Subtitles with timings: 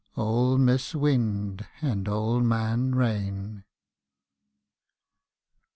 [0.17, 3.63] Old Mis' Wind and Old Man Rain.